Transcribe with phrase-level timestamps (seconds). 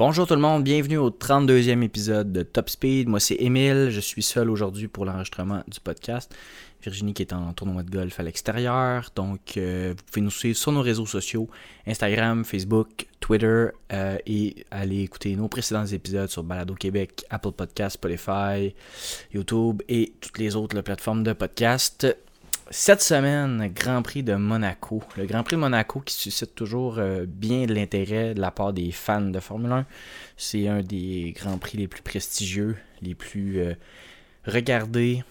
[0.00, 3.06] Bonjour tout le monde, bienvenue au 32e épisode de Top Speed.
[3.10, 6.34] Moi c'est Émile, je suis seul aujourd'hui pour l'enregistrement du podcast.
[6.82, 9.10] Virginie qui est en tournoi de golf à l'extérieur.
[9.14, 11.48] Donc euh, vous pouvez nous suivre sur nos réseaux sociaux,
[11.86, 17.94] Instagram, Facebook, Twitter euh, et aller écouter nos précédents épisodes sur Balado Québec, Apple Podcast,
[17.94, 18.74] Spotify,
[19.32, 22.16] YouTube et toutes les autres plateformes de podcast.
[22.72, 25.02] Cette semaine, Grand Prix de Monaco.
[25.16, 28.72] Le Grand Prix de Monaco qui suscite toujours euh, bien de l'intérêt de la part
[28.72, 29.86] des fans de Formule 1.
[30.36, 33.60] C'est un des Grands Prix les plus prestigieux, les plus
[34.46, 35.24] regardés,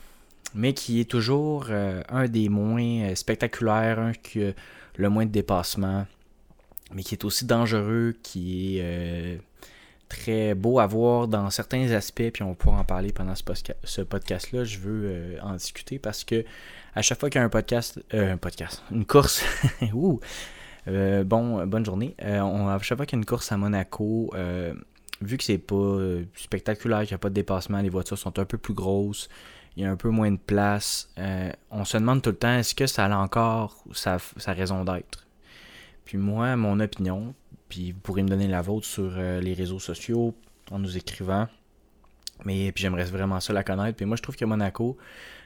[0.53, 4.51] mais qui est toujours euh, un des moins spectaculaires, un qui a
[4.95, 6.05] le moins de dépassement,
[6.93, 9.39] mais qui est aussi dangereux, qui est
[10.09, 14.63] très beau à voir dans certains aspects, puis on pouvoir en parler pendant ce podcast-là.
[14.63, 16.43] Je veux en discuter parce que
[16.95, 19.43] à chaque fois qu'il y a un podcast, euh, un podcast, une course,
[19.93, 20.19] ouh,
[20.87, 22.15] euh, bon, bonne journée.
[22.23, 24.33] Euh, à chaque fois qu'il y a une course à Monaco,
[25.21, 25.97] vu que c'est pas
[26.35, 29.29] spectaculaire, qu'il n'y a pas de dépassement, les voitures sont un peu plus grosses,
[29.79, 31.09] il y a un peu moins de place,
[31.71, 35.25] on se demande tout le temps est-ce que ça a encore sa, sa raison d'être?
[36.05, 37.33] Puis moi, mon opinion,
[37.69, 40.35] puis vous pourrez me donner la vôtre sur les réseaux sociaux
[40.71, 41.47] en nous écrivant.
[42.45, 43.97] Mais puis j'aimerais vraiment ça la connaître.
[43.97, 44.97] Puis moi, je trouve que Monaco,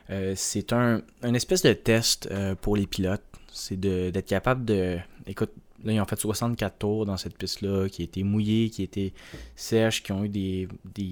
[0.10, 1.02] euh, c'est un,
[1.34, 3.24] espèce de test euh, pour les pilotes.
[3.52, 4.98] C'est d'être capable de.
[5.28, 5.52] Écoute,
[5.84, 8.86] là, ils ont fait 64 tours dans cette piste-là, qui a été mouillée, qui a
[8.86, 9.14] été
[9.56, 10.68] sèche, qui ont eu des,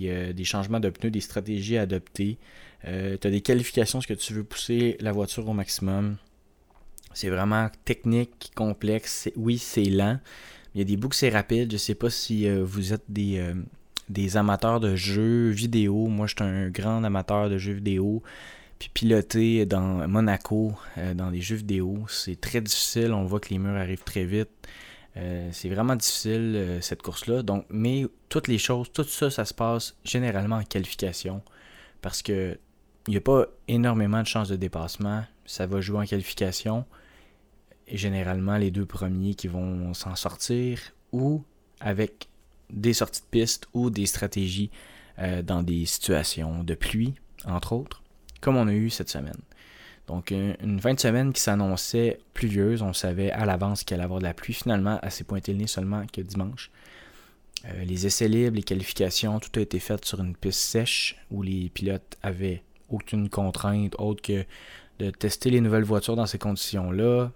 [0.05, 1.85] euh, changements de pneus, des stratégies à
[2.83, 3.17] adopter.
[3.19, 6.17] tu as des qualifications, ce que tu veux pousser la voiture au maximum.
[7.13, 9.29] C'est vraiment technique, complexe.
[9.35, 10.19] Oui, c'est lent.
[10.73, 11.71] Il y a des boucles, c'est rapide.
[11.71, 13.43] Je sais pas si vous êtes des,
[14.11, 16.07] des amateurs de jeux vidéo.
[16.07, 18.23] Moi, je suis un grand amateur de jeux vidéo.
[18.81, 23.13] Puis piloter dans Monaco, euh, dans les jeux vidéo, c'est très difficile.
[23.13, 24.49] On voit que les murs arrivent très vite.
[25.17, 27.43] Euh, c'est vraiment difficile euh, cette course-là.
[27.43, 31.43] Donc, mais toutes les choses, tout ça, ça se passe généralement en qualification.
[32.01, 32.57] Parce que
[33.07, 35.23] il n'y a pas énormément de chances de dépassement.
[35.45, 36.85] Ça va jouer en qualification.
[37.87, 40.79] Généralement, les deux premiers qui vont s'en sortir
[41.11, 41.43] ou
[41.79, 42.27] avec
[42.69, 44.71] des sorties de piste ou des stratégies
[45.43, 47.13] dans des situations de pluie,
[47.45, 48.01] entre autres
[48.41, 49.39] comme on a eu cette semaine.
[50.07, 52.81] Donc, une fin de semaine qui s'annonçait pluvieuse.
[52.81, 54.53] On savait à l'avance qu'il allait avoir de la pluie.
[54.53, 56.69] Finalement, elle s'est pointée le nez seulement que dimanche.
[57.65, 61.43] Euh, les essais libres, les qualifications, tout a été fait sur une piste sèche où
[61.43, 64.45] les pilotes avaient aucune contrainte autre que
[64.99, 67.31] de tester les nouvelles voitures dans ces conditions-là,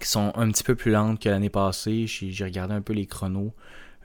[0.00, 2.06] qui sont un petit peu plus lentes que l'année passée.
[2.06, 3.52] J'ai regardé un peu les chronos.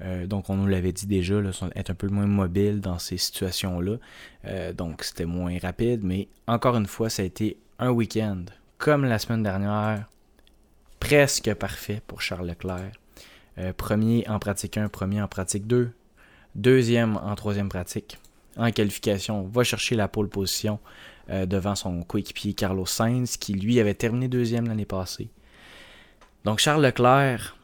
[0.02, 1.36] Euh, donc, on nous l'avait dit déjà,
[1.76, 3.98] être un peu moins mobile dans ces situations-là.
[4.46, 6.02] Euh, donc, c'était moins rapide.
[6.04, 8.44] Mais encore une fois, ça a été un week-end,
[8.78, 10.08] comme la semaine dernière,
[11.00, 12.92] presque parfait pour Charles Leclerc.
[13.58, 15.92] Euh, premier en pratique 1, premier en pratique 2,
[16.54, 18.20] deuxième en troisième pratique.
[18.58, 20.80] En qualification, va chercher la pole position
[21.30, 25.30] devant son coéquipier Carlos Sainz, qui lui avait terminé deuxième l'année passée.
[26.46, 27.58] Donc Charles Leclerc,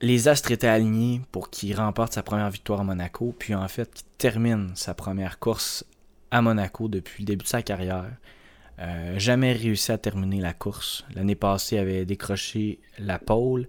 [0.00, 3.92] les astres étaient alignés pour qu'il remporte sa première victoire à Monaco, puis en fait
[3.92, 5.84] qu'il termine sa première course
[6.30, 8.10] à Monaco depuis le début de sa carrière.
[8.78, 11.04] Euh, jamais réussi à terminer la course.
[11.14, 13.68] L'année passée, avait décroché la pole,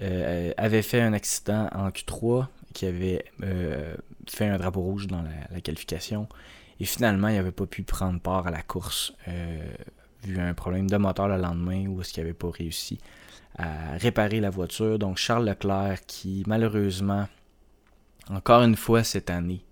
[0.00, 3.94] euh, avait fait un accident en Q3 qui avait euh,
[4.30, 6.28] fait un drapeau rouge dans la, qualification.
[6.78, 9.12] Et finalement, il n'avait pas pu prendre part à la course,
[10.24, 12.98] vu un problème de moteur le lendemain ou est-ce qu'il n'avait pas réussi
[13.58, 14.98] à réparer la voiture.
[14.98, 17.28] Donc Charles Leclerc qui malheureusement,
[18.28, 19.64] encore une fois cette année,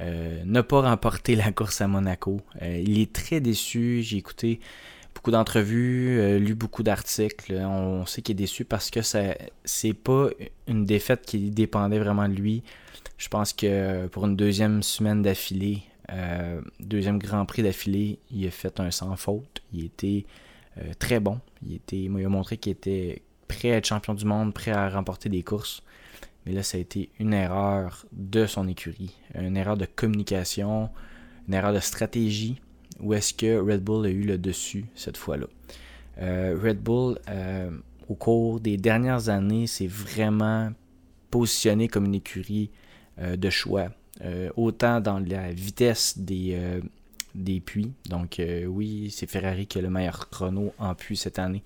[0.00, 2.40] euh, n'a pas remporté la course à Monaco.
[2.62, 4.02] Euh, il est très déçu.
[4.02, 4.60] J'ai écouté
[5.16, 7.54] beaucoup d'entrevues, euh, lu beaucoup d'articles.
[7.54, 9.34] On, sait qu'il est déçu parce que ça
[9.64, 10.28] c'est pas
[10.68, 12.62] une défaite qui dépendait vraiment de lui.
[13.18, 15.82] Je pense que pour une deuxième semaine d'affilée,
[16.80, 19.62] deuxième Grand Prix d'affilée, il a fait un sans faute.
[19.72, 20.26] Il était
[20.78, 21.40] euh, très bon.
[21.66, 25.28] Il, il a montré qu'il était prêt à être champion du monde, prêt à remporter
[25.28, 25.82] des courses.
[26.44, 30.90] Mais là, ça a été une erreur de son écurie, une erreur de communication,
[31.48, 32.60] une erreur de stratégie.
[33.00, 35.46] Où est-ce que Red Bull a eu le dessus cette fois-là?
[36.18, 37.70] Euh, Red Bull, euh,
[38.08, 40.70] au cours des dernières années, s'est vraiment
[41.30, 42.70] positionné comme une écurie
[43.18, 43.88] de choix.
[44.56, 46.80] autant dans la vitesse des,
[47.34, 47.92] des puits.
[48.08, 51.62] Donc euh, oui, c'est Ferrari qui a le meilleur chrono en puits cette année.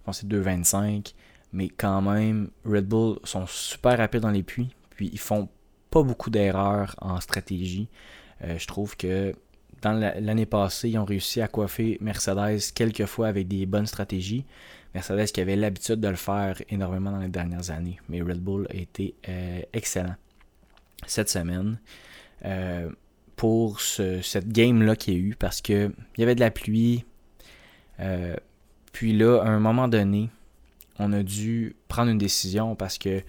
[0.00, 1.14] Je pense que c'est 2.25.
[1.52, 4.68] Mais quand même, Red Bull sont super rapides dans les puits.
[4.90, 5.48] Puis ils font
[5.90, 7.88] pas beaucoup d'erreurs en stratégie.
[8.40, 9.34] je trouve que
[9.82, 14.44] dans l'année passée, ils ont réussi à coiffer Mercedes quelques fois avec des bonnes stratégies.
[14.94, 17.98] Mercedes qui avait l'habitude de le faire énormément dans les dernières années.
[18.08, 20.16] Mais Red Bull a été euh, excellent
[21.06, 21.78] cette semaine
[22.44, 22.90] euh,
[23.36, 27.04] pour cette game-là qu'il y a eu parce qu'il y avait de la pluie.
[28.00, 28.36] Euh,
[28.92, 30.28] puis là, à un moment donné,
[30.98, 33.22] on a dû prendre une décision parce que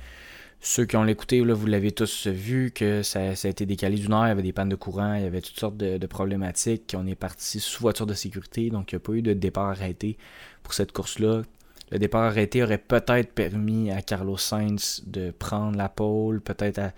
[0.63, 4.25] ceux qui ont l'écouté, vous l'avez tous vu, que ça, a été décalé d'une heure,
[4.25, 6.95] il y avait des pannes de courant, il y avait toutes sortes de, problématiques.
[6.95, 9.69] On est parti sous voiture de sécurité, donc il n'y a pas eu de départ
[9.69, 10.17] arrêté
[10.61, 11.41] pour cette course-là.
[11.89, 16.93] Le départ arrêté aurait peut-être permis à Carlos Sainz de prendre la pole, peut-être à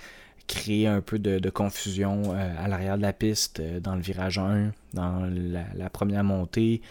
[0.45, 4.39] créer un peu de, confusion euh, à l'arrière de la piste, euh, dans le virage
[4.39, 5.25] 1, dans
[5.73, 6.81] la, première montée.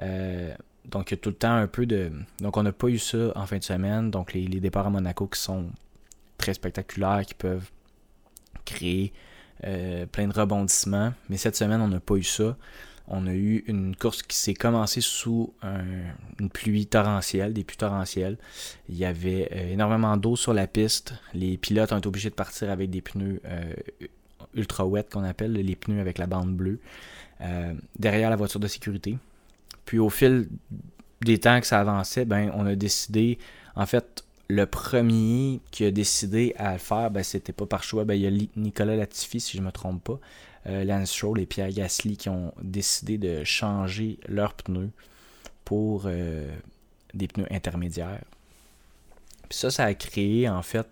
[0.00, 0.54] Euh,
[0.84, 2.12] donc il y a tout le temps un peu de...
[2.40, 4.12] Donc on n'a pas eu ça en fin de semaine.
[4.12, 5.66] Donc les départs à Monaco qui sont
[6.40, 7.70] très spectaculaires qui peuvent
[8.64, 9.12] créer
[9.64, 11.12] euh, plein de rebondissements.
[11.28, 12.56] Mais cette semaine, on n'a pas eu ça.
[13.08, 15.52] On a eu une course qui s'est commencée sous
[16.38, 18.38] une pluie torrentielle, des pluies torrentielles.
[18.88, 21.14] Il y avait euh, énormément d'eau sur la piste.
[21.34, 23.74] Les pilotes ont été obligés de partir avec des pneus euh,
[24.54, 26.80] ultra wet qu'on appelle, les pneus avec la bande bleue,
[27.98, 29.18] derrière la voiture de sécurité.
[29.84, 30.48] Puis au fil
[31.22, 33.38] des temps que ça avançait, ben, on a décidé,
[33.76, 38.04] en fait, le premier qui a décidé à le faire, ben, c'était pas par choix.
[38.04, 40.18] Ben, il y a Nicolas Latifi, si je me trompe pas,
[40.66, 44.90] euh, Lance Stroll et Pierre Gasly qui ont décidé de changer leurs pneus
[45.64, 46.48] pour euh,
[47.14, 48.24] des pneus intermédiaires.
[49.48, 50.86] Puis ça, ça a créé en fait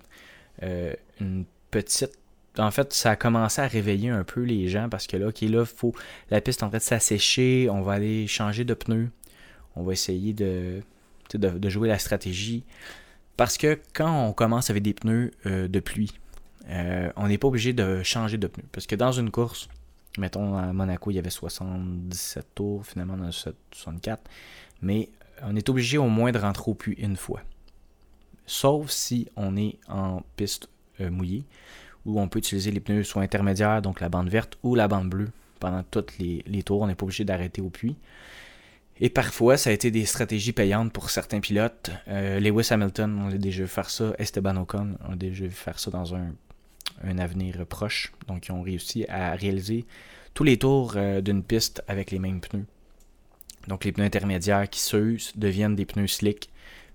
[0.63, 2.17] euh, une petite.
[2.59, 5.41] En fait, ça a commencé à réveiller un peu les gens parce que là, ok,
[5.43, 5.95] là, faut,
[6.31, 9.11] la piste en train de s'assécher, on va aller changer de pneus,
[9.77, 10.83] on va essayer de
[11.69, 12.65] jouer la stratégie.
[13.39, 16.13] Parce que quand on commence avec des pneus euh, de pluie,
[16.71, 18.67] euh, on n'est pas obligé de changer de pneus.
[18.73, 19.69] Parce que dans une course,
[20.19, 24.29] mettons à Monaco, il y avait 77 tours, finalement dans 64.
[24.83, 25.09] Mais
[25.45, 27.41] on est obligé au moins de rentrer au puits une fois.
[28.45, 30.69] Sauf si on est en piste
[31.01, 31.45] euh, mouillée,
[32.07, 35.11] où on peut utiliser les pneus soit intermédiaires, donc la bande verte ou la bande
[35.11, 35.31] bleue
[35.61, 36.81] pendant tous les, les tours.
[36.81, 37.95] On n'est pas obligé d'arrêter au puits.
[39.01, 41.91] Et parfois, ça a été des stratégies payantes pour certains pilotes.
[42.09, 44.13] Euh, Lewis Hamilton, on a déjà vu faire ça.
[44.19, 46.35] Esteban Ocon, on a déjà vu faire ça dans un,
[47.19, 48.13] avenir proche.
[48.27, 49.87] Donc, ils ont réussi à réaliser
[50.35, 52.67] tous les tours euh, d'une piste avec les mêmes pneus.
[53.69, 56.51] Donc, les pneus intermédiaires qui s'usent deviennent des pneus slick,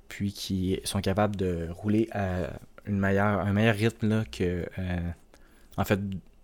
[0.10, 2.50] puis qui sont capables de rouler à
[2.86, 4.66] une meilleure, un meilleur rythme là, que.
[4.78, 5.10] Euh,
[5.78, 6.00] en fait,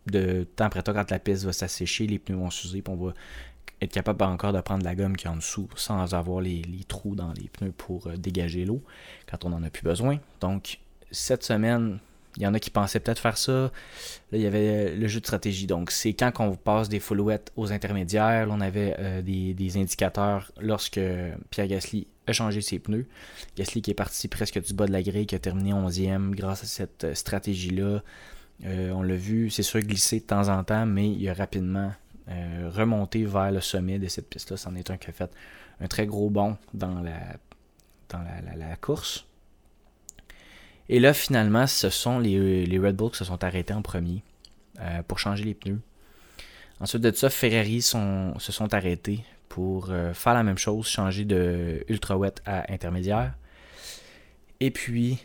[0.08, 3.06] de temps après temps, quand la piste va s'assécher, les pneus vont s'user, puis on
[3.06, 3.14] va
[3.82, 7.16] être capable encore de prendre la gomme qui est en dessous sans avoir les, trous
[7.16, 8.82] dans les pneus pour euh, dégager l'eau
[9.30, 10.20] quand on n'en a plus besoin.
[10.42, 10.80] Donc,
[11.12, 12.00] cette semaine,
[12.38, 13.52] il y en a qui pensaient peut-être faire ça.
[13.52, 13.72] Là,
[14.34, 15.66] il y avait le jeu de stratégie.
[15.66, 18.48] Donc, c'est quand on passe des full wet aux intermédiaires.
[18.48, 21.00] Là, on avait euh, des, indicateurs lorsque
[21.50, 23.08] Pierre Gasly a changé ses pneus.
[23.56, 26.64] Gasly qui est parti presque du bas de la grille, qui a terminé 11e grâce
[26.64, 28.04] à cette euh, stratégie-là.
[28.66, 31.92] on l'a vu, c'est sûr, glisser de temps en temps, mais il a rapidement
[32.30, 34.58] euh, remonter vers le sommet de cette piste-là.
[34.58, 35.32] C'en est un qui a fait
[35.80, 37.20] un très gros bond dans la,
[38.10, 38.24] dans
[38.56, 39.26] la, course.
[40.90, 44.24] Et là, finalement, ce sont les, Red Bulls qui se sont arrêtés en premier
[44.80, 45.82] euh, pour changer les pneus.
[46.80, 51.84] Ensuite de ça, Ferrari se sont arrêtés pour euh, faire la même chose, changer de
[51.90, 53.34] ultra wet à intermédiaire.
[54.60, 55.20] Et puis,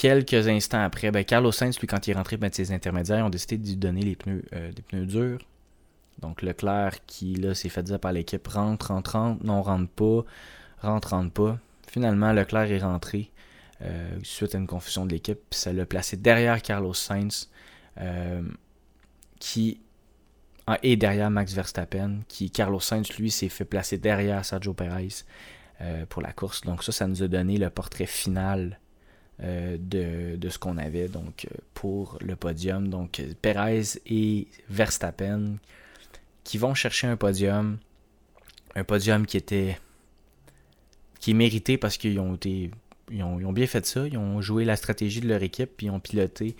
[0.00, 3.28] quelques instants après, ben, Carlos Sainz, lui, quand il est rentré ben, ses intermédiaires, ont
[3.28, 5.40] décidé de lui donner les pneus, euh, des pneus durs.
[6.20, 10.24] Donc Leclerc, qui là s'est fait dire par l'équipe, rentre, rentre, rentre, non, rentre pas,
[10.80, 11.58] rentre, rentre pas.
[11.86, 13.30] Finalement, Leclerc est rentré
[13.82, 17.50] euh, suite à une confusion de l'équipe, ça l'a placé derrière Carlos Sainz,
[17.98, 18.42] euh,
[19.38, 19.82] qui
[20.82, 25.24] et derrière Max Verstappen, qui Carlos Sainz, lui, s'est fait placer derrière Sergio Perez
[26.08, 26.60] pour la course.
[26.60, 28.78] Donc ça, ça nous a donné le portrait final
[29.42, 32.88] euh, de, ce qu'on avait donc euh, pour le podium.
[32.88, 35.56] Donc Perez et Verstappen
[36.44, 37.78] qui vont chercher un podium.
[38.74, 39.78] Un podium qui était
[41.18, 42.70] qui est mérité parce qu'ils ont été
[43.08, 44.06] bien fait ça.
[44.06, 46.54] Ils ont joué la stratégie de leur équipe puis ils ont piloté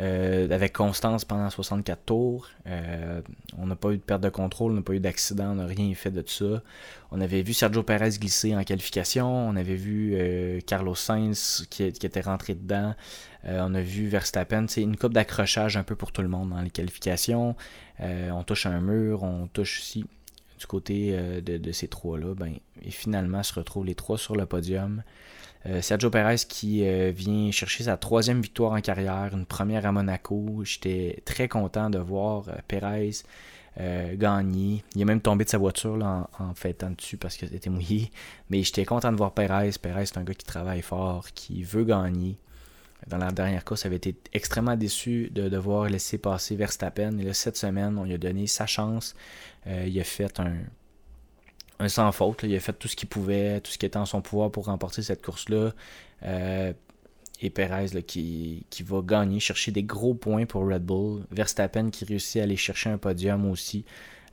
[0.00, 2.48] euh, avec constance pendant 64 tours.
[2.66, 3.20] Euh,
[3.56, 5.66] on n'a pas eu de perte de contrôle, on n'a pas eu d'accident, on n'a
[5.66, 6.62] rien fait de ça.
[7.12, 11.84] On avait vu Sergio Perez glisser en qualification, on avait vu euh, Carlos Sainz qui,
[11.84, 12.94] était rentré dedans,
[13.46, 16.62] on a vu Verstappen, c'est une coupe d'accrochage un peu pour tout le monde dans
[16.62, 17.54] les qualifications.
[18.00, 20.06] on touche un mur, on touche aussi
[20.58, 22.34] du côté de, ces trois-là.
[22.34, 25.02] Ben, et finalement se retrouvent les trois sur le podium.
[25.80, 30.62] Sergio Perez qui vient chercher sa troisième victoire en carrière, une première à Monaco.
[30.64, 33.12] J'étais très content de voir Perez
[34.14, 34.84] gagner.
[34.94, 38.10] Il est même tombé de sa voiture en, en fêtant dessus parce que c'était mouillé.
[38.50, 39.70] Mais j'étais content de voir Perez.
[39.80, 42.36] Perez, c'est un gars qui travaille fort, qui veut gagner
[43.06, 47.18] dans la dernière course, avait été extrêmement déçu de devoir laisser passer Verstappen.
[47.18, 49.14] Et là, cette semaine, on lui a donné sa chance.
[49.66, 50.56] Euh, il a fait un,
[51.78, 52.42] un sans faute.
[52.42, 54.66] Il a fait tout ce qu'il pouvait, tout ce qui était en son pouvoir pour
[54.66, 55.72] remporter cette course-là.
[56.24, 56.72] Euh,
[57.40, 61.22] et Perez qui, qui, va gagner, chercher des gros points pour Red Bull.
[61.30, 63.84] Verstappen qui réussit à aller chercher un podium aussi.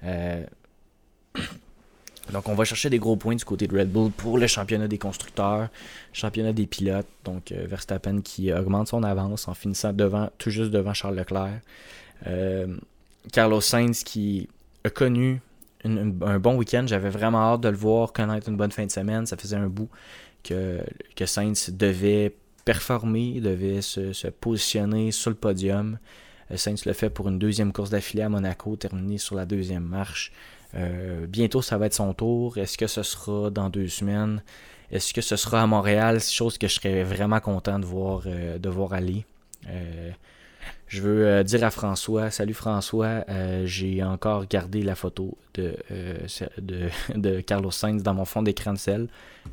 [0.03, 0.45] Euh,
[2.31, 4.87] donc, on va chercher des gros points du côté de Red Bull pour le championnat
[4.87, 5.69] des constructeurs,
[6.13, 7.07] championnat des pilotes.
[7.25, 11.59] Donc, euh, Verstappen qui augmente son avance en finissant devant, tout juste devant Charles Leclerc.
[13.31, 14.47] Carlos Sainz qui
[14.83, 15.41] a connu
[15.85, 16.85] un bon week-end.
[16.87, 19.25] J'avais vraiment hâte de le voir connaître une bonne fin de semaine.
[19.25, 19.89] Ça faisait un bout
[20.43, 20.79] que,
[21.15, 22.35] que Sainz devait
[22.65, 25.97] performer, devait se, positionner sur le podium.
[26.51, 29.83] Euh, Sainz le fait pour une deuxième course d'affilée à Monaco, terminé sur la deuxième
[29.83, 30.31] marche.
[30.75, 32.57] Euh, bientôt, ça va être son tour.
[32.57, 34.41] Est-ce que ce sera dans deux semaines?
[34.91, 36.19] Est-ce que ce sera à Montréal?
[36.21, 39.25] Chose que je serais vraiment content de voir, euh, de voir aller.
[40.87, 43.25] Je veux dire à François, salut François,
[43.65, 45.75] j'ai encore gardé la photo de,
[46.57, 49.07] de, de, Carlos Sainz dans mon fond d'écran de sel.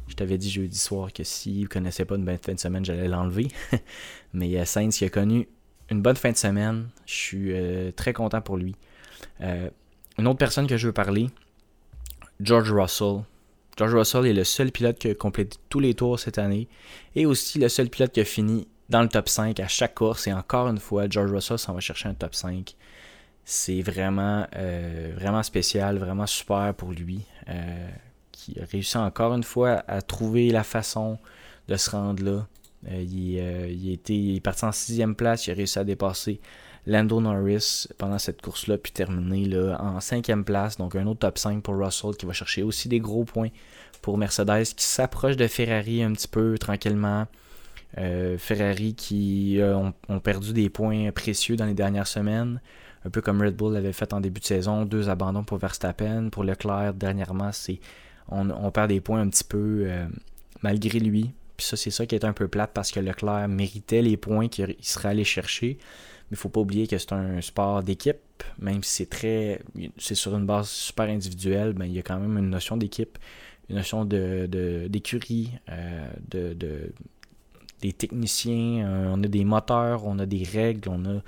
[0.09, 2.85] Je t'avais dit jeudi soir que s'il ne connaissait pas une bonne fin de semaine,
[2.85, 3.49] j'allais l'enlever.
[4.33, 5.49] Mais Sainz qui a connu
[5.91, 7.55] une bonne fin de semaine, je suis
[7.95, 8.75] très content pour lui.
[9.41, 11.31] Une autre personne que je veux parler,
[12.41, 13.23] George Russell.
[13.77, 16.69] George Russell est le seul pilote qui a complété tous les tours cette année
[17.15, 20.27] et aussi le seul pilote qui a fini dans le top 5 à chaque course.
[20.27, 22.75] Et encore une fois, George Russell s'en va chercher un top 5.
[23.45, 27.25] C'est vraiment, euh, vraiment spécial, vraiment super pour lui.
[27.49, 27.89] Euh,
[28.33, 31.19] qui a réussi encore une fois à trouver la façon
[31.67, 32.47] de se rendre là.
[32.89, 36.41] Euh, il, était, est parti en sixième place, il a réussi à dépasser
[36.87, 40.77] Lando Norris pendant cette course-là, puis terminer là, en cinquième place.
[40.79, 43.51] Donc un autre top 5 pour Russell qui va chercher aussi des gros points
[44.01, 47.27] pour Mercedes qui s'approche de Ferrari un petit peu tranquillement.
[47.97, 52.61] Euh, Ferrari qui euh, ont, perdu des points précieux dans les dernières semaines,
[53.05, 54.85] un peu comme Red Bull l'avait fait en début de saison.
[54.85, 56.29] Deux abandons pour Verstappen.
[56.31, 57.81] Pour Leclerc, dernièrement, c'est
[58.31, 60.07] on, perd des points un petit peu euh,
[60.63, 61.33] malgré lui.
[61.57, 64.49] Puis ça, c'est ça qui est un peu plate parce que Leclerc méritait les points
[64.49, 65.79] qu'il serait allé chercher.
[66.31, 69.63] Mais il faut pas oublier que c'est un sport d'équipe, même si c'est très.
[69.97, 73.17] c'est sur une base super individuelle, ben, il y a quand même une notion d'équipe,
[73.71, 74.47] une notion de,
[74.91, 75.53] d'écurie,
[76.31, 76.55] de,
[77.81, 81.23] des techniciens, euh, on a des moteurs, on a des règles, on a.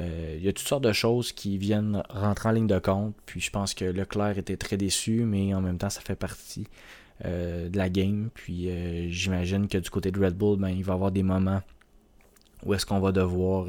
[0.00, 3.14] Euh, il y a toutes sortes de choses qui viennent rentrer en ligne de compte.
[3.26, 6.66] Puis je pense que Leclerc était très déçu, mais en même temps, ça fait partie
[7.24, 8.28] de la game.
[8.34, 8.68] Puis
[9.12, 11.62] j'imagine que du côté de Red Bull, ben, il va y avoir des moments
[12.66, 13.68] où est-ce qu'on va devoir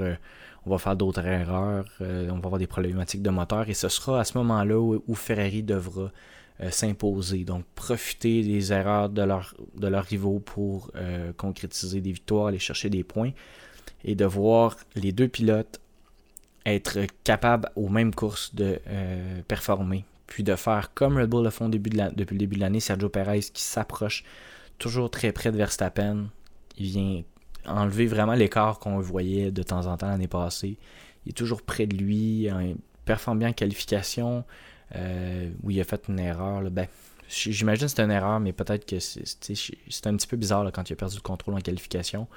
[0.65, 3.87] on va faire d'autres erreurs, euh, on va avoir des problématiques de moteur et ce
[3.87, 6.11] sera à ce moment-là où, Ferrari devra
[6.61, 7.43] euh, s'imposer.
[7.43, 12.59] Donc profiter des erreurs de, leur, de leurs rivaux pour euh, concrétiser des victoires, aller
[12.59, 13.31] chercher des points
[14.03, 15.79] et de voir les deux pilotes
[16.65, 18.79] être capables aux mêmes courses de
[19.47, 20.03] performer.
[20.25, 23.41] Puis de faire comme Red Bull le font depuis le début de l'année, Sergio Perez
[23.53, 24.23] qui s'approche
[24.79, 26.27] toujours très près de Verstappen.
[26.77, 27.21] Il vient
[27.67, 30.77] enlever vraiment l'écart qu'on voyait de temps en temps l'année passée.
[31.25, 34.43] Il est toujours près de lui, il performe bien en qualification,
[34.95, 36.61] euh, où il a fait une erreur.
[36.71, 36.87] Ben,
[37.27, 40.93] J'imagine que c'est une erreur, mais peut-être que c'est un petit peu bizarre quand il
[40.93, 42.27] a perdu le contrôle en qualification.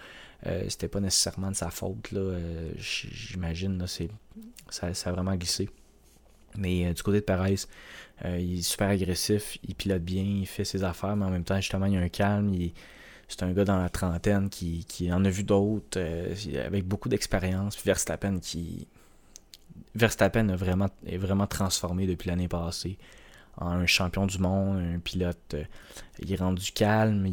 [0.46, 2.08] Euh, C'était pas nécessairement de sa faute.
[2.14, 3.84] Euh, J'imagine
[4.70, 5.68] ça, ça a vraiment glissé.
[6.56, 7.56] Mais du côté de Perez,
[8.24, 11.56] il est super agressif, il pilote bien, il fait ses affaires, mais en même temps,
[11.60, 12.56] justement, il a un calme.
[13.28, 16.00] C'est un gars dans la trentaine qui, en a vu d'autres
[16.64, 17.76] avec beaucoup d'expérience.
[17.76, 18.88] Puis Verstappen qui.
[19.94, 22.98] Verstappen a vraiment, est vraiment transformé depuis l'année passée
[23.60, 25.54] en un champion du monde, un pilote.
[25.54, 25.64] Euh,
[26.20, 27.26] il est rendu calme,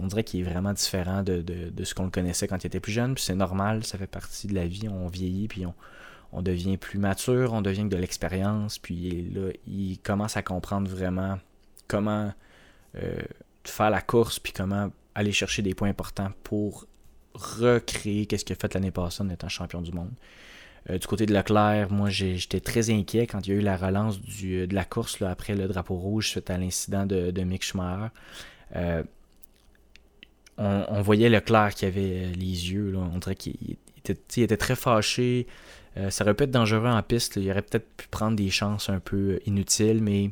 [0.00, 1.44] on dirait qu'il est vraiment différent de,
[1.84, 3.14] ce qu'on le connaissait quand il était plus jeune.
[3.14, 4.88] Puis c'est normal, ça fait partie de la vie.
[4.88, 5.64] On vieillit, puis
[6.32, 8.78] on, devient plus mature, on devient de l'expérience.
[8.78, 11.38] Puis là, il commence à comprendre vraiment
[11.86, 12.32] comment
[12.96, 13.22] euh,
[13.64, 16.86] faire la course, puis comment aller chercher des points importants pour
[17.34, 20.10] recréer qu'est-ce qu'il a fait l'année passée en étant champion du monde.
[20.90, 23.76] Euh, du côté de Leclerc, moi j'étais très inquiet quand il y a eu la
[23.76, 28.08] relance du, de la course après le drapeau rouge suite à l'incident de, Mick Schumacher.
[28.76, 29.02] Euh,
[30.56, 35.46] on, voyait Leclerc qui avait les yeux, on dirait qu'il était, était, très fâché.
[35.96, 38.88] Euh, ça aurait pu être dangereux en piste, il aurait peut-être pu prendre des chances
[38.88, 40.30] un peu inutiles, mais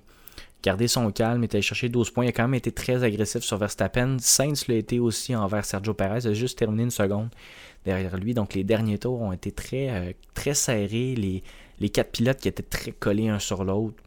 [0.62, 2.24] gardé son calme, est allé chercher 12 points.
[2.24, 4.16] Il a quand même été très agressif sur Verstappen.
[4.18, 6.20] Sainz l'a été aussi envers Sergio Perez.
[6.24, 7.28] Il a juste terminé une seconde
[7.86, 8.34] derrière lui.
[8.34, 11.14] Donc les derniers tours ont été très, euh, très serrés.
[11.14, 14.02] Les, quatre pilotes qui étaient très collés un sur l'autre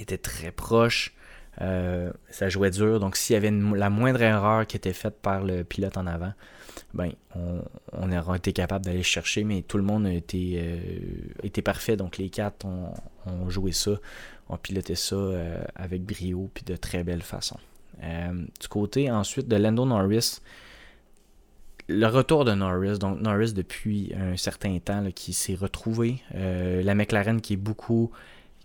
[0.00, 1.14] étaient très proches.
[1.60, 3.00] Euh, ça jouait dur.
[3.00, 6.32] Donc s'il y avait la moindre erreur qui était faite par le pilote en avant,
[6.94, 11.62] ben, on, on aurait été capable d'aller chercher, mais tout le monde a été, euh,
[11.62, 11.96] parfait.
[11.96, 13.92] Donc les quatre ont, joué ça,
[14.48, 15.16] ont piloté ça
[15.74, 17.58] avec brio puis de très belle façon.
[18.00, 20.40] du côté ensuite de Lando Norris,
[21.88, 27.40] le retour de Norris, donc Norris depuis un certain temps qui s'est retrouvé, la McLaren
[27.40, 28.10] qui est beaucoup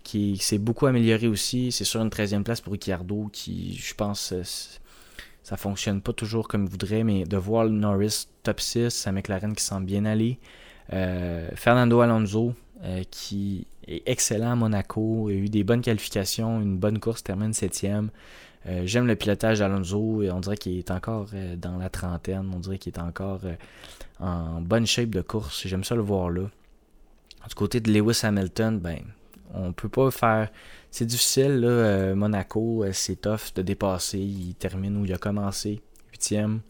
[0.02, 1.72] qui s'est beaucoup amélioré aussi.
[1.72, 4.42] C'est sur une 13e place pour Ricciardo, qui, je pense, euh,
[5.42, 9.54] ça fonctionne pas toujours comme il voudrait, mais de voir Norris top 6, sa McLaren
[9.54, 10.38] qui semble bien aller.
[10.92, 16.78] Euh, Fernando Alonso, euh, qui est excellent à Monaco, a eu des bonnes qualifications, une
[16.78, 18.08] bonne course, termine 7e.
[18.84, 22.78] J'aime le pilotage d'Alonso et on dirait qu'il est encore dans la trentaine, on dirait
[22.78, 23.40] qu'il est encore
[24.18, 25.66] en bonne shape de course.
[25.66, 26.42] J'aime ça le voir là.
[27.48, 28.98] Du côté de Lewis Hamilton, ben,
[29.54, 30.50] on peut pas faire.
[30.90, 31.68] C'est difficile, là.
[31.68, 34.18] Euh, Monaco, euh, c'est tough de dépasser.
[34.18, 36.60] Il termine où il a commencé, huitième.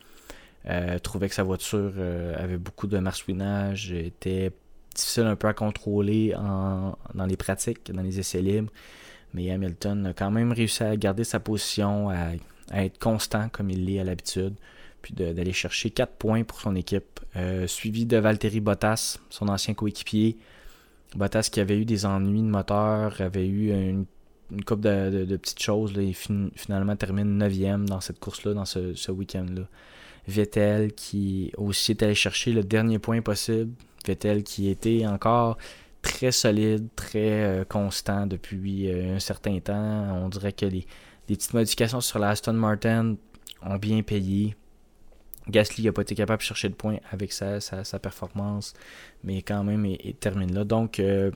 [0.66, 1.92] Euh, trouvait que sa voiture
[2.36, 4.52] avait beaucoup de marsouinage, était
[4.94, 8.70] difficile un peu à contrôler dans les pratiques, dans les essais libres.
[9.34, 12.32] Mais Hamilton a quand même réussi à garder sa position, à,
[12.72, 14.54] être constant comme il l'est à l'habitude,
[15.02, 17.20] puis d'aller chercher 4 points pour son équipe.
[17.66, 20.36] suivi de Valtteri Bottas, son ancien coéquipier,
[21.16, 24.04] Bottas qui avait eu des ennuis de moteur, avait eu une,
[24.52, 25.96] une couple de, petites choses.
[25.96, 29.62] Là, et finalement termine 9e dans cette course-là, dans ce, week-end-là.
[30.28, 33.72] Vettel qui aussi est allé chercher le dernier point possible.
[34.06, 35.58] Vettel qui était encore
[36.02, 40.24] très solide, très euh, constant depuis euh, un certain temps.
[40.24, 40.86] On dirait que les,
[41.26, 43.16] petites modifications sur la Aston Martin
[43.62, 44.56] ont bien payé.
[45.48, 47.60] Gasly n'a pas été capable de chercher le point avec sa,
[48.00, 48.74] performance,
[49.24, 50.64] mais quand même, il, termine là.
[50.64, 51.30] Donc, euh,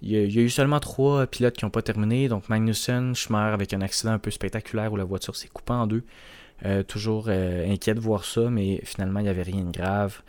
[0.00, 2.28] il, y a, eu seulement trois pilotes qui n'ont pas terminé.
[2.28, 5.86] Donc, Magnussen, Schumer avec un accident un peu spectaculaire où la voiture s'est coupée en
[5.86, 6.04] deux.
[6.88, 10.22] Toujours euh, inquiet de voir ça, mais finalement, il n'y avait rien de grave.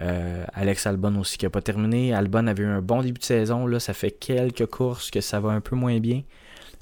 [0.00, 2.12] Alex Albon aussi qui n'a pas terminé.
[2.12, 3.66] Albon avait eu un bon début de saison.
[3.66, 6.22] Là, ça fait quelques courses que ça va un peu moins bien.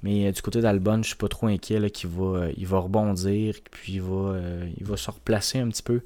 [0.02, 2.78] Mais euh, du côté d'Albon, je suis pas trop inquiet qu'il va, euh, il va
[2.78, 6.00] rebondir, puis il va, euh, il va se replacer un petit peu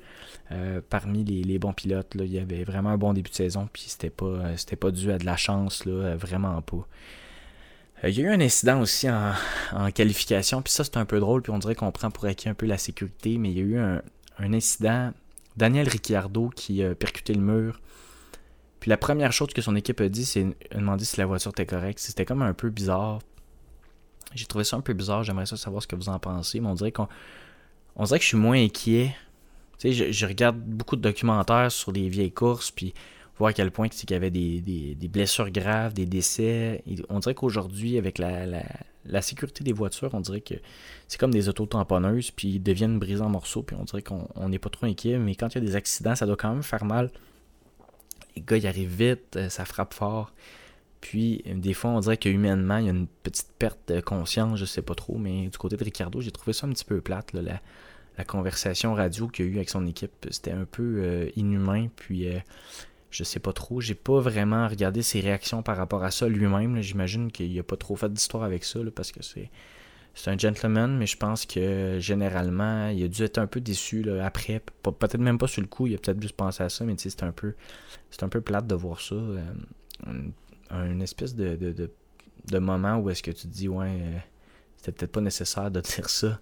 [0.90, 2.12] parmi les, bons pilotes.
[2.14, 5.18] Il y avait vraiment un bon début de saison, puis c'était pas, pas dû à
[5.18, 6.86] de la chance, là, vraiment pas.
[8.04, 9.08] Il y a eu un incident aussi
[9.72, 12.48] en, qualification, puis ça c'est un peu drôle, puis on dirait qu'on prend pour acquis
[12.48, 15.12] un peu la sécurité, mais il y a eu un incident.
[15.56, 17.80] Daniel Ricciardo qui a percuté le mur.
[18.80, 21.66] Puis la première chose que son équipe a dit, c'est demander si la voiture était
[21.66, 21.98] correcte.
[21.98, 23.20] C'était comme un peu bizarre.
[24.34, 25.22] J'ai trouvé ça un peu bizarre.
[25.22, 26.60] J'aimerais savoir ce que vous en pensez.
[26.60, 27.08] Mais on dirait qu'on
[27.96, 29.16] on dirait que je suis moins inquiet.
[29.78, 32.94] Tu sais, je, regarde beaucoup de documentaires sur les vieilles courses, puis
[33.38, 36.82] voir à quel point il y avait des, blessures graves, des décès.
[37.08, 40.54] on dirait qu'aujourd'hui, avec la, sécurité des voitures, on dirait que
[41.08, 44.48] c'est comme des autos tamponneuses, puis ils deviennent brisés en morceaux, puis on dirait qu'on
[44.48, 45.18] n'est pas trop inquiet.
[45.18, 47.10] Mais quand il y a des accidents, ça doit quand même faire mal.
[48.34, 50.32] Les gars, ils arrivent vite, euh, ça frappe fort.
[51.00, 54.64] Puis, des fois, on dirait qu'humainement, il y a une petite perte de conscience, je
[54.64, 57.32] sais pas trop, mais du côté de Ricardo, j'ai trouvé ça un petit peu plate,
[57.32, 57.60] la,
[58.24, 60.26] conversation radio qu'il a eu avec son équipe.
[60.30, 62.38] C'était un peu euh, inhumain, puis euh,
[63.16, 63.80] je sais pas trop.
[63.80, 66.82] J'ai pas vraiment regardé ses réactions par rapport à ça lui-même.
[66.82, 69.50] J'imagine qu'il a pas trop fait d'histoire avec ça, parce que c'est.
[70.18, 74.02] C'est un gentleman, mais je pense que généralement, il a dû être un peu déçu
[74.22, 74.62] après.
[74.82, 77.22] Peut-être même pas sur le coup, il a peut-être juste pensé à ça, mais c'est
[77.22, 77.52] un peu.
[78.10, 79.14] C'est un peu plate de voir ça.
[79.14, 79.42] Euh,
[80.70, 81.90] un espèce de, de,
[82.50, 84.18] de, moment où est-ce que tu te dis, ouais, euh,
[84.78, 86.40] c'était peut-être pas nécessaire de dire ça.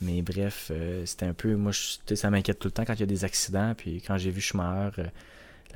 [0.00, 1.56] Mais bref, euh, c'était un peu.
[1.56, 3.74] Moi, ça m'inquiète tout le temps quand il y a des accidents.
[3.76, 5.06] Puis quand j'ai vu Schumacher, euh,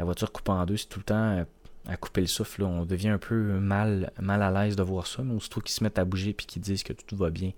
[0.01, 1.45] la voiture coupe en deux, c'est tout le temps
[1.87, 2.63] à couper le souffle.
[2.63, 5.23] On devient un peu mal, mal à l'aise de voir ça.
[5.23, 7.53] Mais aussitôt qu'ils se mettent à bouger puis qu'ils disent que tout, va bien,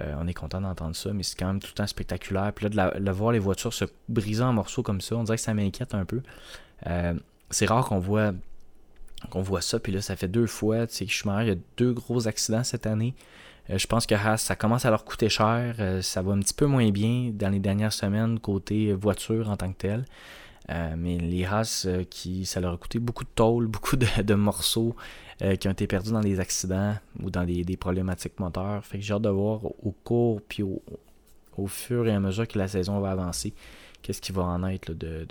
[0.00, 1.12] on est content d'entendre ça.
[1.12, 2.52] Mais c'est quand même tout le temps spectaculaire.
[2.54, 5.42] Puis là, de, voir les voitures se briser en morceaux comme ça, on dirait que
[5.42, 6.22] ça m'inquiète un peu.
[7.50, 8.32] c'est rare qu'on voit
[9.32, 10.86] on voit ça, puis là, ça fait deux fois.
[10.86, 13.14] Tu sais, Schumacher, il y a deux gros accidents cette année.
[13.70, 15.76] Euh, je pense que Haas, ça commence à leur coûter cher.
[15.78, 19.56] Euh, ça va un petit peu moins bien dans les dernières semaines côté voiture en
[19.56, 20.04] tant que tel.
[20.70, 24.96] Euh, mais les Haas, qui, ça leur a coûté beaucoup de tôle, beaucoup de, morceaux
[25.60, 28.84] qui ont été perdus dans des accidents ou dans des, problématiques moteurs.
[28.84, 32.58] Fait que j'ai hâte de voir au cours, puis au, fur et à mesure que
[32.58, 33.52] la saison va avancer,
[34.00, 35.26] qu'est-ce qui va en être de,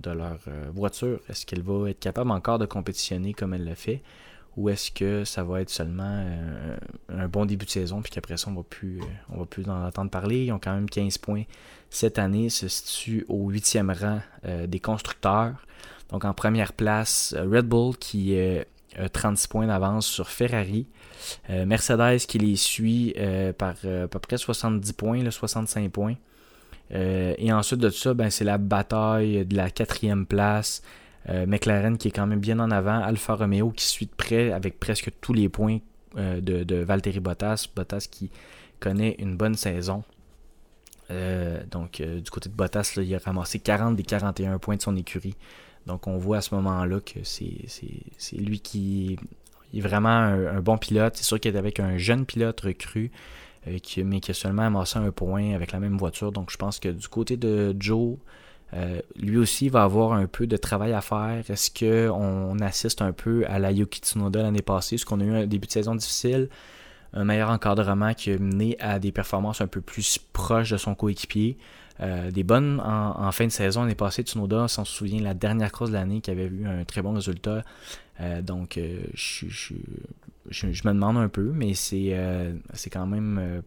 [0.00, 1.20] de leur euh, voiture.
[1.28, 4.02] Est-ce qu'elle va être capable encore de compétitionner comme elle le fait?
[4.56, 6.24] Ou est-ce que ça va être seulement
[7.08, 9.86] un bon début de saison, puis qu'après ça, on va plus, on va plus en
[9.86, 10.44] entendre parler.
[10.44, 11.42] Ils ont quand même 15 points
[11.90, 14.20] cette année, se situe au huitième rang
[14.66, 15.54] des constructeurs.
[16.10, 20.86] Donc en première place, Red Bull qui a 36 points d'avance sur Ferrari.
[21.48, 23.14] Mercedes qui les suit
[23.58, 26.16] par à peu près 70 points, 65 points.
[26.92, 30.82] Euh, et ensuite de ça, ben, c'est la bataille de la quatrième place.
[31.30, 33.02] Euh, McLaren qui est quand même bien en avant.
[33.02, 35.78] Alfa Romeo qui suit de près avec presque tous les points
[36.16, 37.66] euh, de, de, Valtteri Bottas.
[37.74, 38.30] Bottas qui
[38.80, 40.04] connaît une bonne saison.
[41.70, 45.36] donc du côté de Bottas, il a ramassé 40 des 41 points de son écurie.
[45.86, 49.18] Donc on voit à ce moment-là que c'est lui qui
[49.72, 51.16] est vraiment un, bon pilote.
[51.16, 53.10] C'est sûr qu'il est avec un jeune pilote recru.
[53.66, 56.32] Euh, mais qui a seulement amassé un point avec la même voiture.
[56.32, 58.16] Donc je pense que du côté de Joe,
[58.72, 61.42] euh, lui aussi va avoir un peu de travail à faire.
[61.48, 64.96] Est-ce qu'on assiste un peu à la Yuki Tsunoda l'année passée?
[64.96, 66.48] Est-ce qu'on a eu un début de saison difficile?
[67.12, 70.94] Un meilleur encadrement qui a mené à des performances un peu plus proches de son
[70.94, 71.56] coéquipier.
[72.00, 74.22] Euh, des bonnes en, fin de saison l'année passée.
[74.22, 77.12] Tsunoda, on s'en souvient, la dernière course de l'année qui avait eu un très bon
[77.12, 77.62] résultat.
[78.42, 78.80] donc,
[79.14, 79.46] je,
[80.50, 82.52] je, me demande un peu, mais c'est euh,
[82.92, 83.60] quand même euh,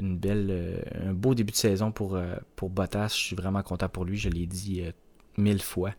[0.00, 2.18] une belle, euh, un beau début de saison pour,
[2.56, 3.08] pour Bottas.
[3.08, 4.82] Je suis vraiment content pour lui, je l'ai dit
[5.36, 5.92] mille fois.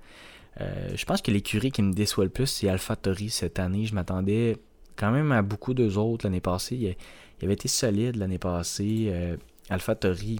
[0.60, 3.86] je pense que l'écurie qui me déçoit le plus, c'est AlphaTauri cette année.
[3.86, 4.58] Je m'attendais
[4.96, 6.76] quand même à beaucoup d'eux autres l'année passée.
[6.76, 9.12] Il, avait été solide l'année passée.
[9.70, 10.40] AlphaTauri,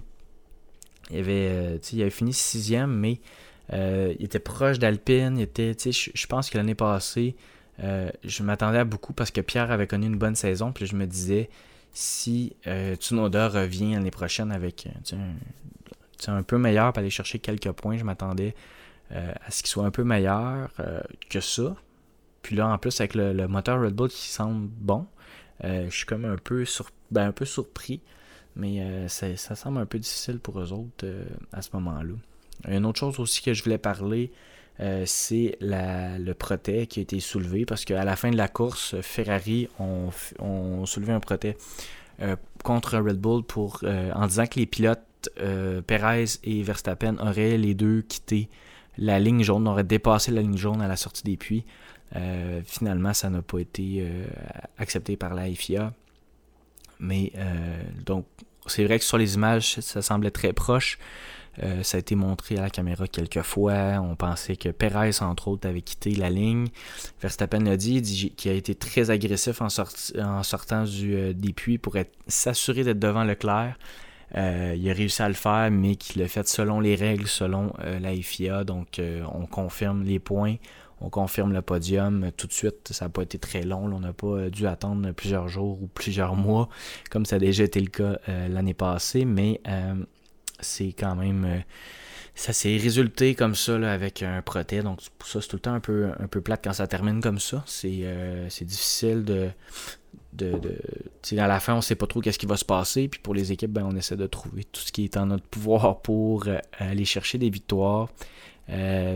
[1.10, 3.20] il avait, il avait fini sixième, mais
[3.72, 5.46] il était proche d'Alpine.
[5.56, 7.34] Je, je pense que l'année passée,
[7.80, 10.72] euh, je m'attendais à beaucoup parce que Pierre avait connu une bonne saison.
[10.72, 11.48] Puis je me disais,
[11.92, 15.32] si euh, Tsunoda revient l'année prochaine avec euh,
[16.28, 18.54] un, peu meilleur pour aller chercher quelques points, je m'attendais
[19.10, 20.70] à ce qu'il soit un peu meilleur
[21.28, 21.76] que ça.
[22.40, 25.06] Puis là, en plus, avec le, moteur Red Bull qui semble bon,
[25.62, 28.00] je suis comme un peu, sur, ben, un peu surpris.
[28.56, 31.06] Mais ça, ça, semble un peu difficile pour eux autres
[31.52, 32.14] à ce moment-là.
[32.68, 34.32] Une autre chose aussi que je voulais parler,
[34.80, 38.96] euh, c'est le protet qui a été soulevé parce qu'à la fin de la course,
[39.00, 40.10] Ferrari ont,
[40.86, 41.56] soulevé un protet
[42.20, 45.00] euh, contre Red Bull pour, euh, en disant que les pilotes
[45.86, 48.48] Perez et Verstappen auraient les deux quitté
[48.98, 51.64] la ligne jaune, auraient dépassé la ligne jaune à la sortie des puits.
[52.64, 54.04] finalement, ça n'a pas été
[54.78, 55.92] accepté par la FIA.
[56.98, 57.32] Mais
[58.04, 58.26] donc,
[58.66, 60.98] c'est vrai que sur les images, ça semblait très proche.
[61.62, 64.00] Euh, ça a été montré à la caméra quelques fois.
[64.00, 66.68] On pensait que Perez, entre autres, avait quitté la ligne.
[67.20, 71.78] Verstappen l'a dit, dit qu'il a été très agressif en, sortant du, euh, des puits
[71.78, 71.96] pour
[72.26, 73.76] s'assurer d'être devant Leclerc.
[74.34, 77.74] Euh, il a réussi à le faire, mais qu'il l'a fait selon les règles, selon
[77.78, 78.64] la FIA.
[78.64, 78.98] Donc,
[79.34, 80.56] on confirme les points,
[81.02, 82.92] on confirme le podium tout de suite.
[82.92, 83.92] Ça n'a pas été très long.
[83.92, 86.68] On n'a pas dû attendre plusieurs jours ou plusieurs mois,
[87.10, 89.24] comme ça a déjà été le cas l'année passée.
[89.24, 89.60] Mais
[90.62, 91.44] c'est quand même.
[91.44, 91.58] Euh,
[92.34, 94.82] ça s'est résulté comme ça avec un proté.
[94.82, 97.38] Donc ça, c'est tout le temps un peu, un peu plate quand ça termine comme
[97.38, 97.62] ça.
[97.66, 99.50] C'est euh, difficile de.
[100.32, 100.52] de,
[101.38, 103.08] à la fin, on sait pas trop qu'est-ce qui va se passer.
[103.08, 105.46] Puis pour les équipes, ben, on essaie de trouver tout ce qui est en notre
[105.46, 108.08] pouvoir pour euh, aller chercher des victoires.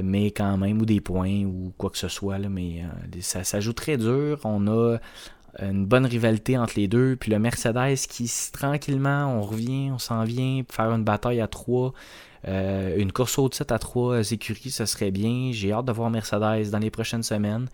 [0.02, 2.38] Mais quand même, ou des points, ou quoi que ce soit.
[2.38, 2.82] Là, mais
[3.20, 4.38] ça, ça joue très dur.
[4.44, 4.98] On a
[5.60, 7.16] une bonne rivalité entre les deux.
[7.16, 11.92] Puis le Mercedes qui tranquillement, on revient, on s'en vient, faire une bataille à trois.
[12.46, 15.50] Euh, une course au titre à trois écuries, ce serait bien.
[15.52, 17.66] J'ai hâte de voir Mercedes dans les prochaines semaines.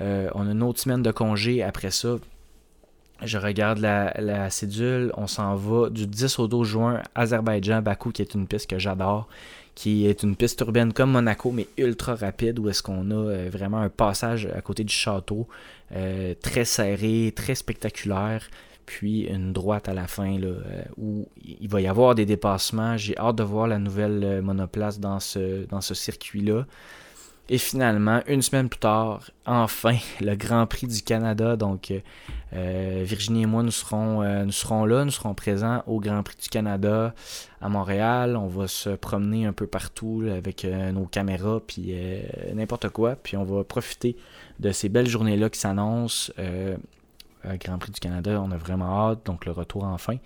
[0.00, 2.16] Euh, on a une autre semaine de congé après ça.
[3.22, 5.12] Je regarde la, la cédule.
[5.16, 8.78] On s'en va du 10 au 12 juin, Azerbaïdjan, Bakou, qui est une piste que
[8.78, 9.28] j'adore
[9.74, 13.48] qui est une piste urbaine comme Monaco, mais ultra rapide, où est-ce qu'on a euh,
[13.50, 15.48] vraiment un passage à côté du château,
[15.92, 18.48] euh, très serré, très spectaculaire,
[18.86, 22.96] puis une droite à la fin, là, euh, où il va y avoir des dépassements.
[22.96, 26.66] J'ai hâte de voir la nouvelle monoplace dans ce, dans ce circuit-là.
[27.50, 31.56] Et finalement, une semaine plus tard, enfin, le Grand Prix du Canada.
[31.56, 31.92] Donc,
[32.54, 36.22] euh, Virginie et moi, nous serons, euh, nous serons là, nous serons présents au Grand
[36.22, 37.14] Prix du Canada
[37.60, 38.38] à Montréal.
[38.38, 41.94] On va se promener un peu partout avec euh, nos caméras, puis
[42.54, 43.14] n'importe quoi.
[43.14, 44.16] Puis on va profiter
[44.58, 46.32] de ces belles journées-là qui s'annoncent.
[47.60, 49.26] Grand Prix du Canada, on a vraiment hâte.
[49.26, 50.16] Donc, le retour enfin.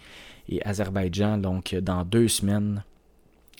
[0.48, 2.84] Et Azerbaïdjan, donc, dans deux semaines.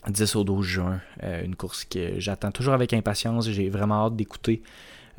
[0.07, 1.01] 10 au 12 juin.
[1.23, 3.49] Euh, une course que j'attends toujours avec impatience.
[3.49, 4.61] J'ai vraiment hâte d'écouter.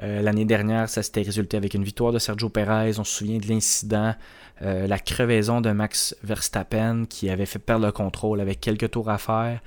[0.03, 2.99] Euh, l'année dernière, ça s'était résulté avec une victoire de Sergio Perez.
[2.99, 4.15] On se souvient de l'incident,
[4.63, 9.11] euh, la crevaison de Max Verstappen qui avait fait perdre le contrôle avec quelques tours
[9.11, 9.61] à faire.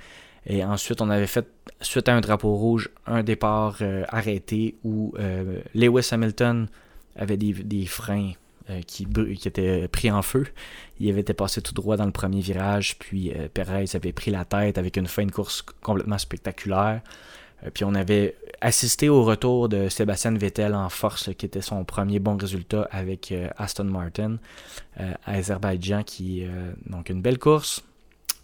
[0.46, 1.46] Et ensuite, on avait fait,
[1.80, 5.14] suite à un drapeau rouge, un départ arrêté où
[5.74, 6.68] Lewis Hamilton
[7.16, 8.32] avait des, freins
[8.86, 10.46] qui, qui, étaient pris en feu.
[11.00, 14.44] Il avait été passé tout droit dans le premier virage, puis Perez avait pris la
[14.44, 17.00] tête avec une fin de course complètement spectaculaire.
[17.74, 22.18] puis on avait assisté au retour de Sébastien Vettel en force, qui était son premier
[22.20, 24.38] bon résultat avec Aston Martin
[24.96, 26.44] à Azerbaïdjan, qui
[26.86, 27.82] donc une belle course,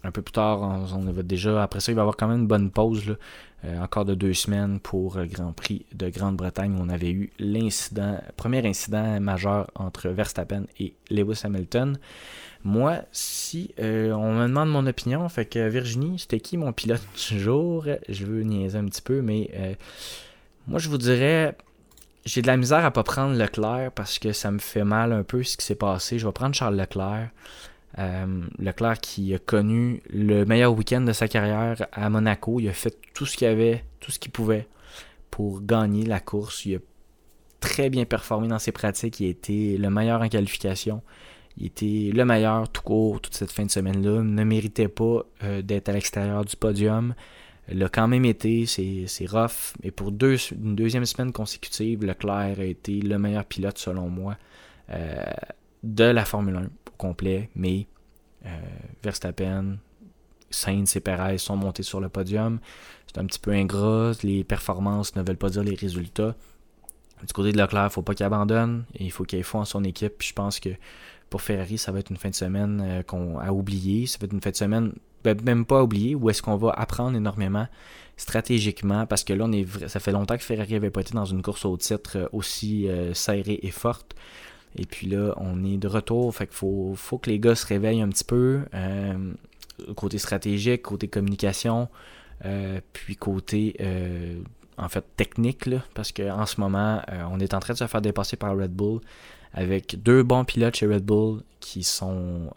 [0.03, 1.61] un peu plus tard, on, va déjà.
[1.61, 3.17] Après ça, il va y avoir quand même une bonne pause,
[3.63, 8.19] euh, encore de deux semaines pour le Grand Prix de Grande-Bretagne on avait eu l'incident,
[8.35, 11.99] premier incident majeur entre Verstappen et Lewis Hamilton.
[12.63, 17.01] Moi, si euh, on me demande mon opinion, fait que Virginie, c'était qui mon pilote
[17.29, 17.85] du jour?
[18.07, 19.73] Je veux niaiser un petit peu, mais euh,
[20.67, 21.55] moi, je vous dirais.
[22.23, 25.23] J'ai de la misère à pas prendre Leclerc parce que ça me fait mal un
[25.23, 26.19] peu ce qui s'est passé.
[26.19, 27.29] Je vais prendre Charles Leclerc.
[27.99, 32.59] Euh, Leclerc qui a connu le meilleur week-end de sa carrière à Monaco.
[32.59, 34.67] Il a fait tout ce qu'il avait, tout ce qu'il pouvait
[35.29, 36.65] pour gagner la course.
[36.65, 36.79] Il a
[37.59, 39.19] très bien performé dans ses pratiques.
[39.19, 41.01] Il a été le meilleur en qualification.
[41.57, 44.23] Il était le meilleur tout court toute cette fin de semaine-là.
[44.23, 47.13] Ne méritait pas euh, d'être à l'extérieur du podium.
[47.67, 49.73] L'a quand même été, c'est rough.
[49.83, 54.37] Et pour une deuxième semaine consécutive, Leclerc a été le meilleur pilote selon moi
[54.89, 55.23] euh,
[55.83, 56.63] de la Formule 1
[57.01, 57.87] complet, mais
[58.45, 58.49] euh,
[59.03, 59.77] Verstappen,
[60.51, 62.59] Sainz et Perez sont montés sur le podium.
[63.07, 66.35] C'est un petit peu ingrat, les performances ne veulent pas dire les résultats.
[67.25, 69.61] Du côté de Leclerc, il ne faut pas qu'il abandonne, il faut qu'il ait foi
[69.61, 70.21] en son équipe.
[70.21, 70.69] je pense que
[71.29, 74.05] pour Ferrari, ça va être une fin de semaine euh, qu'on a oublié.
[74.05, 76.71] Ça va être une fin de semaine, ben, même pas oublier, où est-ce qu'on va
[76.71, 77.67] apprendre énormément
[78.17, 81.25] stratégiquement, parce que là, on est, ça fait longtemps que Ferrari n'avait pas été dans
[81.25, 84.15] une course au titre euh, aussi serrée et forte.
[84.75, 86.33] Et puis là, on est de retour.
[86.35, 88.61] Fait qu'il faut, faut que les gars se réveillent un petit peu.
[88.73, 89.33] Euh,
[89.95, 91.89] côté stratégique, côté communication,
[92.45, 94.41] euh, puis côté euh,
[94.77, 98.37] en fait technique, parce qu'en ce moment, on est en train de se faire dépasser
[98.37, 99.01] par Red Bull
[99.53, 102.51] avec deux bons pilotes chez Red Bull qui sont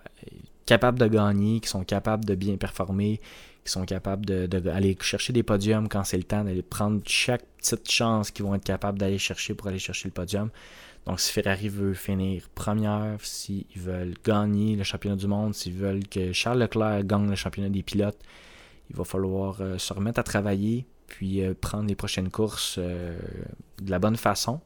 [0.67, 3.21] capables de gagner, qui sont capables de bien performer,
[3.65, 7.91] qui sont capables d'aller chercher des podiums quand c'est le temps, d'aller prendre chaque petite
[7.91, 10.51] chance qu'ils vont être capables d'aller chercher pour aller chercher le podium.
[11.07, 16.07] Donc, si Ferrari veut finir première, s'ils veulent gagner le championnat du monde, s'ils veulent
[16.09, 18.19] que Charles Leclerc gagne le championnat des pilotes,
[18.91, 23.19] il va falloir euh, se remettre à travailler, puis euh, prendre les prochaines courses euh,
[23.83, 24.61] de la bonne façon.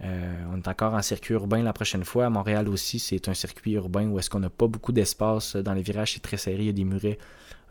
[0.00, 2.26] on est encore en circuit urbain la prochaine fois.
[2.26, 5.74] À Montréal aussi, c'est un circuit urbain où est-ce qu'on n'a pas beaucoup d'espace dans
[5.74, 7.18] les virages, c'est très serré, il y a des murets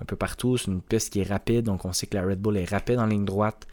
[0.02, 0.58] un peu partout.
[0.58, 3.00] C'est une piste qui est rapide, donc on sait que la Red Bull est rapide
[3.00, 3.68] en ligne droite.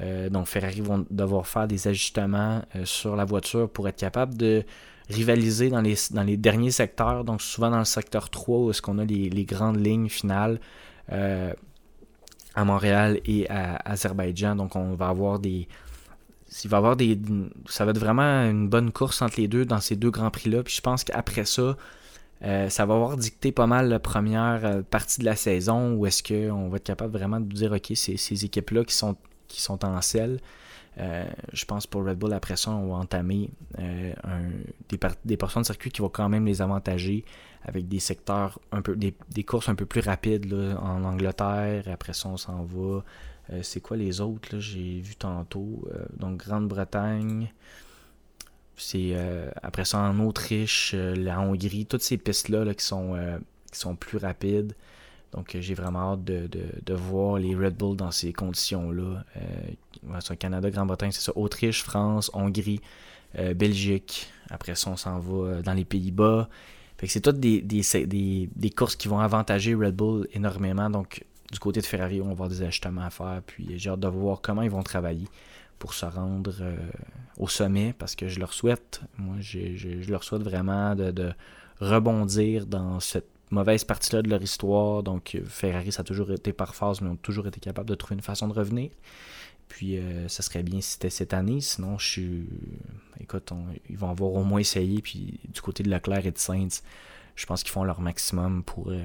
[0.00, 4.36] Euh, donc Ferrari vont devoir faire des ajustements euh, sur la voiture pour être capable
[4.36, 4.64] de
[5.08, 9.04] rivaliser dans les, derniers secteurs, donc souvent dans le secteur 3 où est-ce qu'on a
[9.04, 10.60] les, grandes lignes finales
[11.10, 11.52] euh,
[12.54, 14.54] à Montréal et à Azerbaïdjan.
[14.54, 15.66] Donc on va avoir des.
[16.64, 16.96] Va avoir.
[17.68, 20.62] Ça va être vraiment une bonne course entre les deux dans ces deux grands prix-là.
[20.62, 21.76] Puis je pense qu'après ça,
[22.40, 26.68] ça va avoir dicté pas mal la première partie de la saison où est-ce qu'on
[26.68, 29.16] va être capable vraiment de dire ok, ces équipes-là qui sont
[29.50, 30.40] qui sont en selle.
[30.98, 34.12] Euh, je pense pour Red Bull, après ça, on va entamer euh,
[34.88, 37.24] des, des, portions de circuit qui vont quand même les avantager
[37.62, 41.84] avec des secteurs un peu, des, courses un peu plus rapides en Angleterre.
[41.92, 43.04] Après ça, on s'en va.
[43.52, 45.88] Euh, c'est quoi les autres J'ai vu tantôt.
[46.16, 47.52] donc Grande-Bretagne.
[48.76, 49.14] C'est
[49.62, 54.74] après ça en Autriche, la Hongrie, toutes ces pistes-là là, qui, qui sont plus rapides.
[55.32, 59.24] Donc j'ai vraiment hâte de, de, voir les Red Bull dans ces conditions-là.
[59.36, 61.32] Euh, Canada, Grande-Bretagne, c'est ça.
[61.36, 62.80] Autriche, France, Hongrie,
[63.38, 64.28] euh, Belgique.
[64.50, 66.48] Après ça, on s'en va euh, dans les Pays-Bas.
[67.04, 70.90] c'est toutes des, des, des, courses qui vont avantager Red Bull énormément.
[70.90, 73.40] Donc du côté de Ferrari, on va avoir des ajustements à faire.
[73.46, 75.28] Puis j'ai hâte de voir comment ils vont travailler
[75.78, 76.76] pour se rendre euh,
[77.38, 81.32] au sommet parce que je leur souhaite, moi je, je leur souhaite vraiment de, de
[81.80, 85.02] rebondir dans cette mauvaise partie-là de leur histoire.
[85.02, 88.16] Donc, Ferrari, ça a toujours été par phase, mais ont toujours été capables de trouver
[88.16, 88.90] une façon de revenir.
[89.70, 91.60] Puis, euh, ça serait bien si c'était cette année.
[91.60, 92.48] Sinon, je suis.
[93.20, 93.52] Écoute,
[93.88, 95.00] ils vont avoir au moins essayé.
[95.00, 96.82] Puis, du côté de Leclerc et de Sainz,
[97.36, 99.04] je pense qu'ils font leur maximum pour, euh,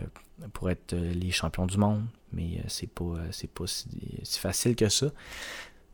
[0.70, 2.04] être euh, les champions du monde.
[2.34, 3.88] Mais c'est pas, c'est pas si,
[4.24, 5.08] facile que ça.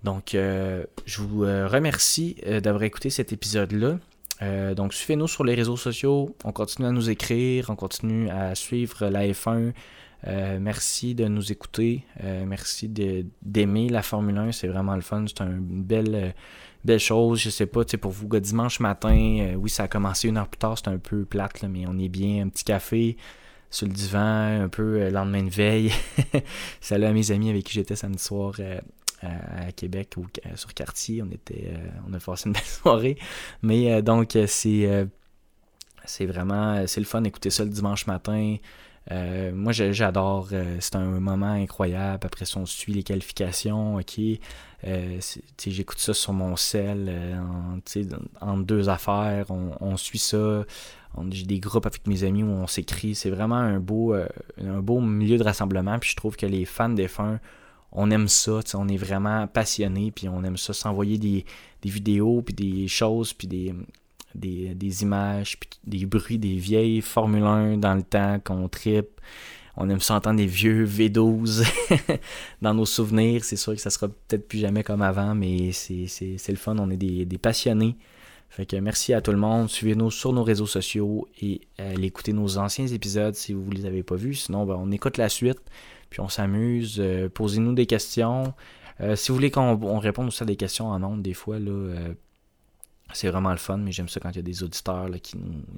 [0.04, 4.00] Donc, je vous remercie d'avoir écouté cet épisode-là.
[4.42, 6.36] Euh, donc, suivez-nous sur les réseaux sociaux.
[6.44, 7.70] On continue à nous écrire.
[7.70, 9.74] On continue à suivre la F1.
[10.28, 12.04] Euh, merci de nous écouter.
[12.24, 14.52] Euh, merci d'aimer la Formule 1.
[14.52, 15.26] C'est vraiment le fun.
[15.28, 16.34] C'est une belle,
[16.84, 17.40] belle chose.
[17.40, 20.78] Je sais pas, pour vous, dimanche matin, oui, ça a commencé une heure plus tard.
[20.78, 22.46] C'est un peu plate, mais on est bien.
[22.46, 23.18] Un petit café
[23.70, 25.92] sur le divan, un peu lendemain de veille.
[26.82, 28.54] Salut à mes amis avec qui j'étais samedi soir
[29.22, 31.22] à Québec ou sur quartier.
[31.22, 31.74] On était
[32.08, 33.18] on a passé une belle soirée.
[33.62, 35.08] Mais donc c'est
[36.06, 38.58] c'est vraiment c'est le fun d'écouter ça le dimanche matin.
[39.10, 40.50] Euh, moi, j'adore.
[40.52, 42.26] Euh, c'est un moment incroyable.
[42.26, 43.96] Après ça, on suit les qualifications.
[43.96, 44.20] OK.
[44.84, 45.20] Euh,
[45.66, 47.12] j'écoute ça sur mon sel
[48.42, 49.46] en, deux affaires.
[49.50, 50.66] On, suit ça.
[51.30, 53.16] J'ai des groupes avec mes amis où on s'écrit.
[53.16, 56.00] C'est vraiment un beau, un beau milieu de rassemblement.
[56.00, 57.40] Puis je trouve que les fans des fins,
[57.92, 58.60] on aime ça.
[58.74, 60.12] On est vraiment passionnés.
[60.12, 61.46] Puis on aime ça s'envoyer des,
[61.84, 67.96] vidéos, puis des choses, puis des, images, puis des bruits des vieilles Formule 1 dans
[67.96, 69.20] le temps qu'on tripe.
[69.78, 71.66] On aime s'entendre des vieux V12
[72.62, 73.44] dans nos souvenirs.
[73.44, 76.08] C'est sûr que ça sera peut-être plus jamais comme avant, mais c'est
[76.50, 76.76] le fun.
[76.78, 77.96] On est des, passionnés.
[78.50, 79.70] Fait que merci à tout le monde.
[79.70, 83.86] Suivez-nous sur nos réseaux sociaux et allez écouter nos anciens épisodes si vous ne les
[83.86, 84.36] avez pas vus.
[84.36, 85.62] Sinon, ben, on écoute la suite,
[86.12, 86.98] puis on s'amuse.
[87.00, 88.54] Euh, posez-nous des questions.
[89.00, 91.72] Euh, si vous voulez qu'on réponde aussi à des questions en nombre, des fois, là,
[91.72, 92.14] euh,
[93.14, 95.38] c'est vraiment le fun, mais j'aime ça quand il y a des auditeurs qui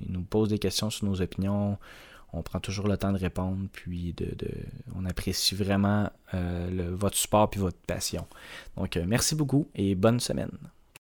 [0.10, 1.78] nous, posent des questions sur nos opinions.
[2.34, 4.36] On prend toujours le temps de répondre, puis de,
[4.96, 8.28] on apprécie vraiment votre support et votre passion.
[8.76, 10.50] Donc, merci beaucoup et bonne semaine.